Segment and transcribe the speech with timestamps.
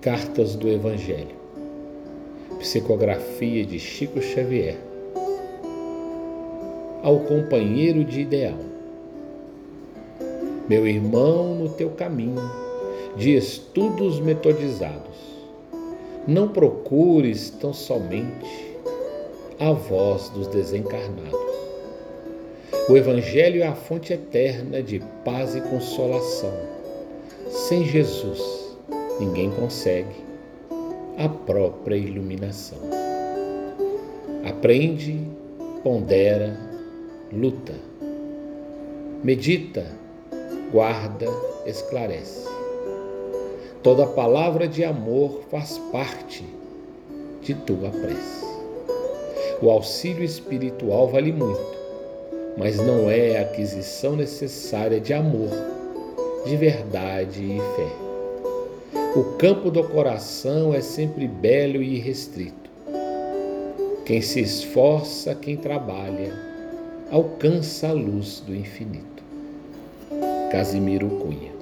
[0.00, 1.34] Cartas do Evangelho.
[2.60, 4.76] Psicografia de Chico Xavier.
[7.02, 8.58] Ao companheiro de ideal.
[10.68, 12.48] Meu irmão, no teu caminho
[13.16, 15.18] de estudos metodizados,
[16.28, 18.76] não procures tão somente
[19.58, 21.40] a voz dos desencarnados.
[22.88, 26.54] O Evangelho é a fonte eterna de paz e consolação.
[27.50, 28.67] Sem Jesus,
[29.20, 30.28] ninguém consegue
[31.18, 32.78] a própria iluminação.
[34.48, 35.20] Aprende,
[35.82, 36.56] pondera,
[37.32, 37.74] luta,
[39.22, 39.84] medita,
[40.72, 41.26] guarda,
[41.66, 42.48] esclarece.
[43.82, 46.44] Toda palavra de amor faz parte
[47.42, 48.46] de tua prece.
[49.60, 51.78] O auxílio espiritual vale muito,
[52.56, 55.50] mas não é a aquisição necessária de amor,
[56.44, 58.07] de verdade e fé.
[59.18, 62.70] O campo do coração é sempre belo e restrito.
[64.06, 66.32] Quem se esforça, quem trabalha,
[67.10, 69.24] alcança a luz do infinito.
[70.52, 71.57] Casimiro Cunha